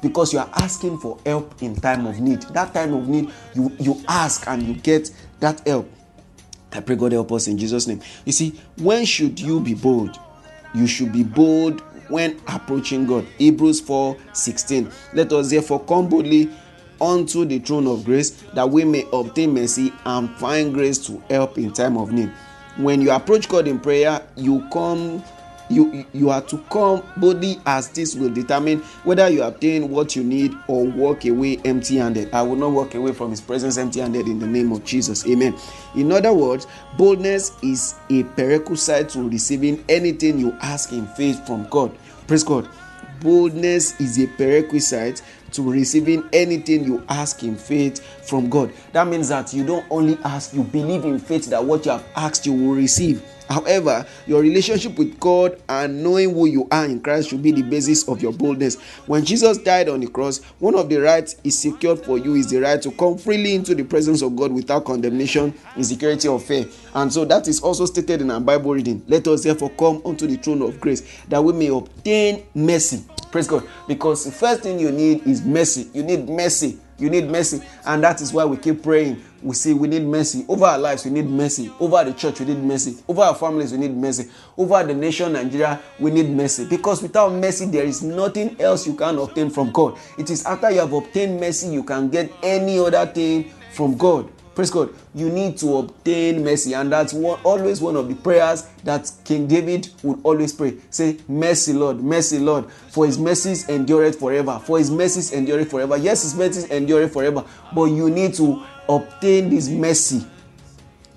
because 0.00 0.32
you 0.32 0.38
are 0.38 0.50
asking 0.56 0.98
for 0.98 1.18
help 1.26 1.62
in 1.62 1.74
time 1.76 2.06
of 2.06 2.20
need. 2.20 2.42
That 2.42 2.72
time 2.72 2.94
of 2.94 3.08
need, 3.08 3.30
you, 3.54 3.72
you 3.78 4.02
ask 4.08 4.46
and 4.48 4.62
you 4.62 4.74
get 4.74 5.10
that 5.40 5.66
help. 5.66 5.90
I 6.72 6.80
pray 6.80 6.96
God 6.96 7.12
help 7.12 7.32
us 7.32 7.48
in 7.48 7.58
Jesus' 7.58 7.86
name. 7.86 8.00
You 8.24 8.32
see, 8.32 8.60
when 8.78 9.04
should 9.04 9.38
you 9.38 9.60
be 9.60 9.74
bold? 9.74 10.18
You 10.74 10.86
should 10.86 11.12
be 11.12 11.22
bold 11.22 11.82
when 12.08 12.40
approaching 12.46 13.06
God. 13.06 13.26
Hebrews 13.38 13.80
4 13.80 14.16
16. 14.32 14.90
Let 15.14 15.32
us 15.32 15.50
therefore 15.50 15.80
come 15.84 16.08
boldly 16.08 16.50
unto 17.02 17.44
the 17.44 17.58
throne 17.58 17.86
of 17.88 18.04
grace 18.04 18.30
that 18.54 18.70
we 18.70 18.84
may 18.84 19.04
obtain 19.12 19.52
mercy 19.52 19.92
and 20.06 20.30
find 20.36 20.72
grace 20.72 21.04
to 21.06 21.22
help 21.28 21.58
in 21.58 21.72
time 21.72 21.98
of 21.98 22.12
need. 22.12 22.32
When 22.78 23.02
you 23.02 23.10
approach 23.10 23.48
God 23.48 23.68
in 23.68 23.80
prayer, 23.80 24.24
you 24.36 24.66
come 24.72 25.22
you 25.68 26.04
you 26.12 26.30
are 26.30 26.42
to 26.42 26.58
come 26.70 27.02
boldly 27.16 27.58
as 27.66 27.88
this 27.90 28.14
will 28.14 28.28
determine 28.30 28.80
whether 29.04 29.28
you 29.28 29.42
obtain 29.42 29.88
what 29.88 30.14
you 30.14 30.22
need 30.22 30.54
or 30.66 30.84
walk 30.84 31.24
away 31.24 31.56
empty 31.64 31.96
handed 31.96 32.32
i 32.34 32.42
will 32.42 32.56
not 32.56 32.72
walk 32.72 32.94
away 32.94 33.12
from 33.12 33.30
his 33.30 33.40
presence 33.40 33.78
empty 33.78 34.00
handed 34.00 34.26
in 34.26 34.38
the 34.38 34.46
name 34.46 34.70
of 34.72 34.84
jesus. 34.84 35.26
Amen. 35.26 35.56
In 35.94 36.12
other 36.12 36.32
words 36.32 36.66
boldness 36.98 37.52
is 37.62 37.94
a 38.10 38.22
prerequisite 38.24 39.08
to 39.10 39.28
receiving 39.28 39.82
anything 39.88 40.38
you 40.38 40.52
ask 40.60 40.92
in 40.92 41.06
faith 41.06 41.46
from 41.46 41.66
god. 41.68 41.96
Praise 42.26 42.44
god 42.44 42.68
boldness 43.22 44.00
is 44.00 44.18
a 44.18 44.26
prerequisite 44.26 45.22
to 45.52 45.62
receiving 45.70 46.28
anything 46.32 46.84
you 46.84 47.04
ask 47.08 47.42
in 47.42 47.56
faith 47.56 48.00
from 48.26 48.48
God. 48.48 48.72
That 48.92 49.06
means 49.06 49.28
that 49.28 49.52
you 49.52 49.64
don't 49.64 49.86
only 49.90 50.18
ask, 50.24 50.54
you 50.54 50.64
believe 50.64 51.04
in 51.04 51.18
faith 51.18 51.46
that 51.50 51.64
what 51.64 51.84
you 51.84 51.92
have 51.92 52.04
asked 52.16 52.46
you 52.46 52.52
will 52.52 52.74
receive. 52.74 53.22
However, 53.48 54.06
your 54.26 54.40
relationship 54.42 54.98
with 54.98 55.18
God 55.20 55.60
and 55.68 56.02
knowing 56.02 56.34
who 56.34 56.46
you 56.46 56.68
are 56.70 56.84
in 56.84 57.00
Christ 57.00 57.30
should 57.30 57.42
be 57.42 57.52
the 57.52 57.62
basis 57.62 58.08
of 58.08 58.22
your 58.22 58.32
boldness. 58.32 58.76
When 59.06 59.24
Jesus 59.24 59.58
died 59.58 59.88
on 59.88 60.00
the 60.00 60.06
cross, 60.06 60.42
one 60.58 60.74
of 60.74 60.88
the 60.88 60.98
rights 60.98 61.36
is 61.44 61.58
secured 61.58 62.04
for 62.04 62.18
you 62.18 62.34
is 62.34 62.50
the 62.50 62.60
right 62.60 62.80
to 62.82 62.90
come 62.92 63.18
freely 63.18 63.54
into 63.54 63.74
the 63.74 63.84
presence 63.84 64.22
of 64.22 64.36
God 64.36 64.52
without 64.52 64.84
condemnation, 64.84 65.54
insecurity, 65.76 66.28
or 66.28 66.40
fear. 66.40 66.66
And 66.94 67.12
so 67.12 67.24
that 67.24 67.48
is 67.48 67.60
also 67.60 67.86
stated 67.86 68.20
in 68.20 68.30
our 68.30 68.40
Bible 68.40 68.72
reading. 68.72 69.02
Let 69.06 69.26
us 69.28 69.44
therefore 69.44 69.70
come 69.70 70.02
unto 70.04 70.26
the 70.26 70.36
throne 70.36 70.62
of 70.62 70.80
grace 70.80 71.02
that 71.28 71.42
we 71.42 71.52
may 71.52 71.68
obtain 71.68 72.44
mercy 72.54 73.04
Praise 73.32 73.48
God. 73.48 73.66
Because 73.88 74.26
the 74.26 74.30
first 74.30 74.60
thing 74.60 74.78
you 74.78 74.92
need 74.92 75.26
is 75.26 75.42
mercy. 75.42 75.88
You 75.94 76.02
need 76.02 76.28
mercy. 76.28 76.78
You 76.98 77.08
need 77.08 77.30
mercy. 77.30 77.62
And 77.86 78.04
that 78.04 78.20
is 78.20 78.30
why 78.32 78.44
we 78.44 78.58
keep 78.58 78.82
praying. 78.82 79.24
We 79.42 79.54
say 79.54 79.72
we 79.72 79.88
need 79.88 80.04
mercy. 80.04 80.44
Over 80.48 80.66
our 80.66 80.78
lives, 80.78 81.04
we 81.04 81.10
need 81.10 81.28
mercy. 81.28 81.72
Over 81.80 82.04
the 82.04 82.12
church, 82.12 82.40
we 82.40 82.46
need 82.46 82.62
mercy. 82.62 82.96
Over 83.08 83.22
our 83.22 83.34
families, 83.34 83.72
we 83.72 83.78
need 83.78 83.96
mercy. 83.96 84.30
Over 84.56 84.84
the 84.84 84.94
nation, 84.94 85.32
Nigeria, 85.32 85.80
we 85.98 86.10
need 86.10 86.30
mercy. 86.30 86.64
Because 86.66 87.02
without 87.02 87.32
mercy, 87.32 87.66
there 87.66 87.84
is 87.84 88.02
nothing 88.02 88.60
else 88.60 88.86
you 88.86 88.94
can 88.94 89.18
obtain 89.18 89.50
from 89.50 89.72
God. 89.72 89.98
It 90.18 90.30
is 90.30 90.44
after 90.46 90.70
you 90.70 90.80
have 90.80 90.92
obtained 90.92 91.40
mercy, 91.40 91.68
you 91.68 91.82
can 91.82 92.08
get 92.08 92.30
any 92.42 92.78
other 92.78 93.06
thing 93.06 93.50
from 93.72 93.96
God. 93.96 94.30
Praise 94.54 94.70
God. 94.70 94.90
You 95.14 95.30
need 95.30 95.56
to 95.58 95.78
obtain 95.78 96.44
mercy, 96.44 96.74
and 96.74 96.92
that's 96.92 97.14
one, 97.14 97.40
always 97.42 97.80
one 97.80 97.96
of 97.96 98.08
the 98.08 98.14
prayers 98.14 98.68
that 98.84 99.10
King 99.24 99.46
David 99.46 99.88
would 100.02 100.20
always 100.22 100.52
pray. 100.52 100.76
Say, 100.90 101.18
Mercy, 101.26 101.72
Lord, 101.72 102.02
mercy, 102.02 102.38
Lord, 102.38 102.70
for 102.70 103.06
his 103.06 103.18
mercies 103.18 103.66
endure 103.70 104.12
forever. 104.12 104.60
For 104.62 104.78
his 104.78 104.90
mercies 104.90 105.32
endure 105.32 105.64
forever. 105.64 105.96
Yes, 105.96 106.22
his 106.22 106.34
mercies 106.34 106.64
endure 106.66 107.08
forever, 107.08 107.44
but 107.74 107.84
you 107.84 108.10
need 108.10 108.34
to 108.34 108.62
obtain 108.88 109.50
this 109.50 109.68
mercy. 109.68 110.24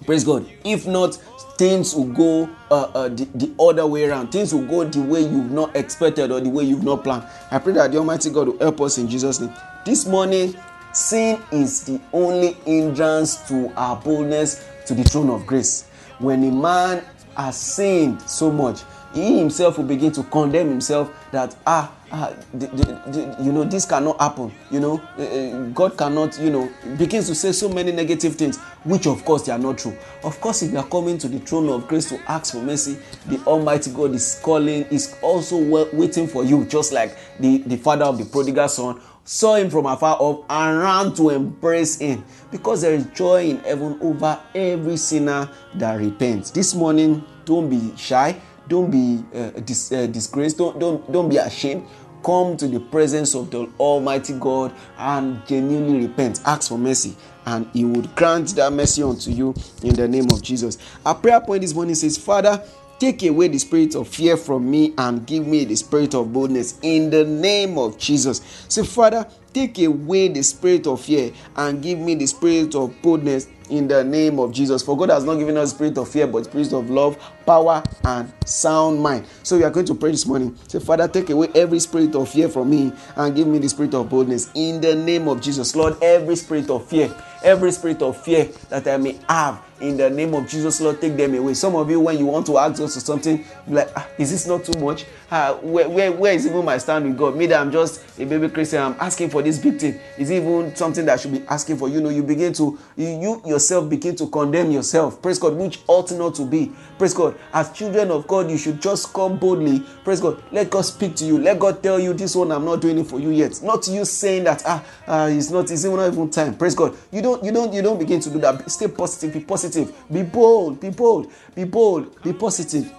Praise 0.05 0.23
God. 0.23 0.45
If 0.63 0.85
not, 0.85 1.15
things 1.57 1.95
will 1.95 2.05
go 2.05 2.49
uh, 2.69 2.83
uh, 2.93 3.09
the, 3.09 3.25
the 3.35 3.53
other 3.59 3.87
way 3.87 4.05
around. 4.05 4.31
Things 4.31 4.53
will 4.53 4.65
go 4.65 4.83
the 4.83 5.01
way 5.01 5.21
you've 5.21 5.51
not 5.51 5.75
expected 5.75 6.31
or 6.31 6.39
the 6.39 6.49
way 6.49 6.63
you've 6.63 6.83
not 6.83 7.03
planned. 7.03 7.25
I 7.49 7.59
pray 7.59 7.73
that 7.73 7.91
the 7.91 7.97
Almighty 7.97 8.29
God 8.29 8.47
will 8.47 8.59
help 8.59 8.81
us 8.81 8.97
in 8.97 9.09
Jesus' 9.09 9.39
name. 9.39 9.53
This 9.85 10.05
morning, 10.05 10.55
Sin 10.95 11.41
is 11.51 11.83
the 11.83 11.99
only 12.13 12.53
hindrance 12.63 13.35
to 13.49 13.69
our 13.75 13.97
boldness 13.97 14.65
to 14.85 14.93
the 14.93 15.03
throne 15.03 15.29
of 15.29 15.45
grace. 15.45 15.89
When 16.19 16.41
a 16.45 16.51
man 16.51 17.03
has 17.35 17.57
sinned 17.57 18.21
so 18.21 18.49
much, 18.49 18.83
he 19.15 19.39
himself 19.39 19.77
will 19.77 19.85
begin 19.85 20.11
to 20.11 20.23
condemn 20.23 20.67
himself 20.69 21.09
that 21.31 21.55
ah, 21.65 21.91
ah 22.11 22.33
the, 22.53 22.67
the, 22.67 22.85
the, 22.85 23.43
you 23.43 23.51
know 23.51 23.63
this 23.63 23.85
cannot 23.85 24.19
happen 24.19 24.51
you 24.69 24.79
know 24.79 24.99
uh, 25.17 25.69
god 25.73 25.97
cannot 25.97 26.37
you 26.39 26.49
know 26.49 26.69
begins 26.97 27.27
to 27.27 27.33
say 27.33 27.51
so 27.53 27.69
many 27.69 27.91
negative 27.93 28.35
things 28.35 28.57
which 28.83 29.07
of 29.07 29.23
course 29.25 29.43
they 29.43 29.51
are 29.51 29.57
not 29.57 29.77
true. 29.79 29.97
Of 30.23 30.39
course 30.41 30.61
if 30.63 30.71
you 30.71 30.77
are 30.77 30.87
coming 30.87 31.17
to 31.19 31.27
the 31.29 31.39
throne 31.39 31.69
of 31.69 31.87
grace 31.87 32.09
to 32.09 32.19
ask 32.29 32.53
for 32.53 32.61
mercy 32.61 32.97
the 33.25 33.37
almighty 33.45 33.91
god 33.91 34.13
is 34.13 34.39
calling 34.43 34.83
is 34.91 35.15
also 35.21 35.57
waiting 35.93 36.27
for 36.27 36.43
you 36.43 36.65
just 36.65 36.91
like 36.91 37.17
the 37.39 37.59
the 37.59 37.77
father 37.77 38.05
of 38.05 38.17
the 38.17 38.25
prodigal 38.25 38.67
son 38.67 39.01
saw 39.23 39.55
him 39.55 39.71
from 39.71 39.87
afar 39.87 40.17
off 40.19 40.45
and 40.49 40.79
ran 40.79 41.13
to 41.15 41.31
embrace 41.31 41.97
him. 41.97 42.23
Because 42.51 42.81
there 42.83 42.93
is 42.93 43.05
joy 43.07 43.49
in 43.49 43.57
heaven 43.59 43.97
over 43.99 44.39
every 44.53 44.97
sinner 44.97 45.49
that 45.73 45.95
repents. 45.95 46.51
This 46.51 46.75
morning, 46.75 47.23
don't 47.43 47.67
be 47.67 47.91
shy, 47.97 48.39
don't 48.67 48.89
be 48.91 49.23
uh, 49.37 49.51
dis- 49.61 49.91
uh, 49.91 50.07
disgraced, 50.07 50.57
don't, 50.57 50.79
don't, 50.79 51.11
don't 51.11 51.29
be 51.29 51.37
ashamed. 51.37 51.85
Come 52.23 52.57
to 52.57 52.67
the 52.67 52.79
presence 52.79 53.35
of 53.35 53.51
the 53.51 53.69
Almighty 53.79 54.33
God 54.33 54.73
and 54.97 55.45
genuinely 55.45 56.07
repent. 56.07 56.41
Ask 56.45 56.69
for 56.69 56.77
mercy, 56.77 57.15
and 57.45 57.67
He 57.73 57.85
would 57.85 58.15
grant 58.15 58.55
that 58.55 58.73
mercy 58.73 59.03
unto 59.03 59.29
you 59.29 59.53
in 59.83 59.93
the 59.93 60.07
name 60.07 60.31
of 60.31 60.41
Jesus. 60.41 60.77
Our 61.05 61.15
prayer 61.15 61.39
point 61.39 61.61
this 61.61 61.75
morning 61.75 61.95
says, 61.95 62.17
Father, 62.17 62.63
Take 62.97 63.23
away 63.23 63.49
the 63.49 63.57
spirit 63.57 63.93
of 63.95 64.07
fear 64.07 64.37
from 64.37 64.71
me 64.71 64.93
and 64.97 65.27
give 65.27 65.45
me 65.45 65.65
the 65.65 65.75
spirit 65.75 66.15
of 66.15 66.31
boldness 66.31 66.79
in 66.81 67.09
the 67.09 67.25
name 67.25 67.77
of 67.77 67.97
Jesus. 67.97 68.41
Say, 68.69 68.83
Father, 68.85 69.27
take 69.55 69.79
away 69.79 70.27
the 70.27 70.43
spirit 70.43 70.85
of 70.85 70.99
fear 70.99 71.31
and 71.55 71.81
give 71.81 71.97
me 71.97 72.13
the 72.13 72.25
spirit 72.25 72.75
of 72.75 72.93
boldness 73.01 73.47
in 73.69 73.87
the 73.87 74.03
name 74.03 74.37
of 74.37 74.51
Jesus. 74.51 74.83
For 74.83 74.97
God 74.97 75.09
has 75.09 75.23
not 75.23 75.35
given 75.35 75.55
us 75.55 75.69
spirit 75.69 75.97
of 75.97 76.09
fear, 76.09 76.27
but 76.27 76.43
spirit 76.43 76.73
of 76.73 76.89
love, 76.89 77.17
power, 77.45 77.81
and 78.03 78.31
sound 78.45 78.99
mind. 78.99 79.25
So 79.43 79.55
we 79.55 79.63
are 79.63 79.69
going 79.69 79.85
to 79.85 79.95
pray 79.95 80.11
this 80.11 80.25
morning. 80.25 80.57
Say, 80.67 80.79
Father, 80.79 81.07
take 81.07 81.29
away 81.29 81.47
every 81.55 81.79
spirit 81.79 82.15
of 82.15 82.27
fear 82.27 82.49
from 82.49 82.69
me 82.69 82.91
and 83.15 83.33
give 83.33 83.47
me 83.47 83.59
the 83.59 83.69
spirit 83.69 83.93
of 83.93 84.09
boldness 84.09 84.51
in 84.55 84.81
the 84.81 84.93
name 84.93 85.29
of 85.29 85.39
Jesus. 85.39 85.73
Lord, 85.73 85.95
every 86.03 86.35
spirit 86.35 86.69
of 86.69 86.85
fear, 86.85 87.15
every 87.41 87.71
spirit 87.71 88.01
of 88.01 88.21
fear 88.21 88.49
that 88.67 88.85
I 88.89 88.97
may 88.97 89.17
have 89.29 89.61
in 89.81 89.97
the 89.97 90.09
name 90.09 90.33
of 90.33 90.47
Jesus, 90.47 90.79
Lord, 90.79 91.01
take 91.01 91.17
them 91.17 91.35
away. 91.35 91.53
Some 91.53 91.75
of 91.75 91.89
you, 91.89 91.99
when 91.99 92.17
you 92.17 92.25
want 92.25 92.45
to 92.47 92.57
ask 92.57 92.81
us 92.81 92.93
for 92.93 92.99
something, 93.01 93.43
like, 93.67 93.89
ah, 93.95 94.07
is 94.17 94.31
this 94.31 94.47
not 94.47 94.63
too 94.63 94.79
much? 94.79 95.05
Ah, 95.29 95.57
where, 95.61 95.89
where, 95.89 96.11
where 96.11 96.33
is 96.33 96.45
even 96.45 96.63
my 96.63 96.77
stand 96.77 97.05
with 97.05 97.17
God? 97.17 97.35
Me 97.35 97.45
that 97.47 97.59
I'm 97.59 97.71
just 97.71 98.01
a 98.17 98.25
baby 98.25 98.47
Christian, 98.47 98.81
I'm 98.81 98.95
asking 98.99 99.31
for 99.31 99.41
this 99.41 99.59
big 99.59 99.77
thing. 99.79 99.99
Is 100.17 100.31
even 100.31 100.73
something 100.75 101.05
that 101.05 101.13
I 101.13 101.17
should 101.17 101.33
be 101.33 101.43
asking 101.47 101.77
for? 101.77 101.89
You 101.89 101.99
know, 101.99 102.09
you 102.09 102.23
begin 102.23 102.53
to, 102.53 102.79
you, 102.95 103.07
you 103.07 103.41
yourself 103.45 103.89
begin 103.89 104.15
to 104.17 104.27
condemn 104.27 104.71
yourself. 104.71 105.21
Praise 105.21 105.39
God, 105.39 105.55
which 105.55 105.81
ought 105.87 106.09
not 106.13 106.35
to 106.35 106.45
be. 106.45 106.71
Praise 106.97 107.13
God. 107.13 107.35
As 107.53 107.71
children 107.73 108.11
of 108.11 108.27
God, 108.27 108.49
you 108.49 108.57
should 108.57 108.81
just 108.81 109.11
come 109.13 109.37
boldly. 109.37 109.81
Praise 110.05 110.21
God. 110.21 110.41
Let 110.53 110.69
God 110.69 110.83
speak 110.83 111.15
to 111.17 111.25
you. 111.25 111.37
Let 111.37 111.59
God 111.59 111.83
tell 111.83 111.99
you 111.99 112.13
this 112.13 112.35
one, 112.35 112.51
I'm 112.51 112.63
not 112.63 112.79
doing 112.81 112.99
it 112.99 113.07
for 113.07 113.19
you 113.19 113.31
yet. 113.31 113.61
Not 113.61 113.87
you 113.87 114.05
saying 114.05 114.45
that, 114.45 114.63
ah, 114.65 114.85
uh, 115.07 115.29
it's 115.29 115.49
not, 115.49 115.69
it's 115.69 115.83
even 115.83 115.97
not 115.97 116.13
even 116.13 116.29
time. 116.29 116.55
Praise 116.55 116.75
God. 116.75 116.95
You 117.11 117.21
don't, 117.21 117.43
you 117.43 117.51
don't, 117.51 117.73
you 117.73 117.81
don't 117.81 117.99
begin 117.99 118.21
to 118.21 118.29
do 118.29 118.39
that. 118.39 118.71
Stay 118.71 118.87
positive, 118.87 119.33
be 119.33 119.41
positive 119.41 119.64
positive. 119.65 119.95
Be 120.11 120.23
bold, 120.23 120.79
be 120.79 120.89
bold, 120.89 121.31
be 121.53 121.63
bold, 121.63 122.21
be 122.23 122.33
positive. 122.33 122.91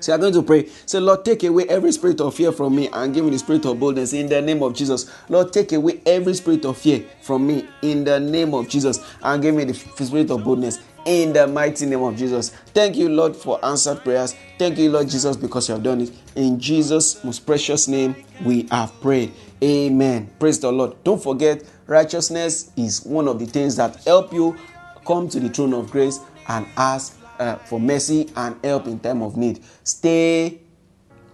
So 0.00 0.14
are 0.14 0.18
going 0.18 0.32
to 0.32 0.42
pray. 0.42 0.66
Say, 0.86 0.98
Lord, 0.98 1.26
take 1.26 1.44
away 1.44 1.66
every 1.68 1.92
spirit 1.92 2.22
of 2.22 2.34
fear 2.34 2.52
from 2.52 2.74
me 2.74 2.88
and 2.90 3.12
give 3.12 3.22
me 3.22 3.32
the 3.32 3.38
spirit 3.38 3.66
of 3.66 3.78
boldness 3.78 4.14
in 4.14 4.30
the 4.30 4.40
name 4.40 4.62
of 4.62 4.74
Jesus. 4.74 5.10
Lord, 5.28 5.52
take 5.52 5.72
away 5.72 6.00
every 6.06 6.32
spirit 6.32 6.64
of 6.64 6.78
fear 6.78 7.04
from 7.20 7.46
me 7.46 7.68
in 7.82 8.04
the 8.04 8.18
name 8.18 8.54
of 8.54 8.66
Jesus 8.66 8.98
and 9.22 9.42
give 9.42 9.54
me 9.54 9.64
the 9.64 9.74
spirit 9.74 10.30
of 10.30 10.42
boldness 10.42 10.78
in 11.04 11.34
the 11.34 11.46
mighty 11.46 11.84
name 11.84 12.02
of 12.02 12.16
Jesus. 12.16 12.48
Thank 12.48 12.96
you, 12.96 13.10
Lord, 13.10 13.36
for 13.36 13.62
answered 13.62 14.02
prayers. 14.02 14.34
Thank 14.58 14.78
you, 14.78 14.90
Lord 14.90 15.06
Jesus, 15.10 15.36
because 15.36 15.68
you 15.68 15.74
have 15.74 15.84
done 15.84 16.00
it. 16.00 16.12
In 16.34 16.58
Jesus' 16.58 17.22
most 17.22 17.44
precious 17.44 17.86
name, 17.86 18.16
we 18.42 18.68
have 18.70 18.98
prayed. 19.02 19.32
Amen. 19.62 20.30
Praise 20.38 20.58
the 20.60 20.72
Lord. 20.72 20.96
Don't 21.04 21.22
forget, 21.22 21.62
righteousness 21.86 22.70
is 22.74 23.04
one 23.04 23.28
of 23.28 23.38
the 23.38 23.44
things 23.44 23.76
that 23.76 24.02
help 24.04 24.32
you 24.32 24.56
come 25.10 25.28
to 25.28 25.40
the 25.40 25.48
throne 25.48 25.74
of 25.74 25.90
grace 25.90 26.20
and 26.46 26.64
ask 26.76 27.18
uh, 27.40 27.56
for 27.56 27.80
mercy 27.80 28.30
and 28.36 28.54
help 28.64 28.86
in 28.86 28.96
time 29.00 29.22
of 29.22 29.36
need. 29.36 29.60
Stay 29.82 30.60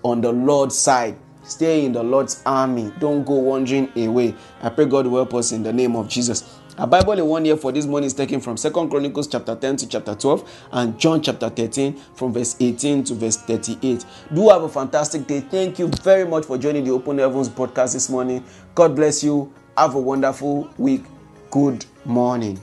on 0.02 0.23
the 0.23 0.33
Lord's 0.33 0.78
side. 0.78 1.14
Stay 1.45 1.85
in 1.85 1.92
the 1.92 2.02
Lord's 2.02 2.42
army. 2.47 2.90
Don't 2.99 3.23
go 3.26 3.35
wandering 3.35 3.92
away. 3.95 4.35
I 4.62 4.71
pray 4.71 4.87
God 4.87 5.06
will 5.06 5.16
help 5.16 5.35
us 5.35 5.52
in 5.52 5.62
the 5.62 5.75
name 5.75 5.95
of 5.95 6.09
Jesus. 6.09 6.59
Our 6.78 6.87
Bible 6.87 7.12
in 7.12 7.26
one 7.26 7.45
year 7.45 7.59
for 7.59 7.71
this 7.71 7.85
morning 7.85 8.06
is 8.06 8.14
taken 8.14 8.40
from 8.40 8.56
Second 8.56 8.88
Chronicles 8.88 9.28
chapter 9.28 9.54
10 9.54 9.76
to 9.76 9.88
chapter 9.88 10.14
12 10.14 10.68
and 10.73 10.99
John 10.99 11.21
chapter 11.21 11.50
13 11.50 12.00
from 12.14 12.33
verse 12.33 12.56
18 12.59 13.04
to 13.04 13.14
verse 13.14 13.37
38. 13.37 14.06
Do 14.33 14.49
have 14.49 14.62
a 14.62 14.71
fantastic 14.71 15.26
day. 15.26 15.40
Thank 15.40 15.78
you 15.78 15.88
very 16.02 16.26
much 16.26 16.47
for 16.47 16.56
joining 16.56 16.85
the 16.85 16.92
Open 16.92 17.18
Heavens 17.18 17.50
podcast 17.50 17.92
this 17.92 18.09
morning. 18.09 18.42
God 18.75 18.97
bless 18.97 19.23
you. 19.23 19.52
Have 19.76 19.97
a 19.97 20.00
wonderful 20.00 20.71
week. 20.78 21.04
Good 21.50 21.85
morning. 22.06 22.59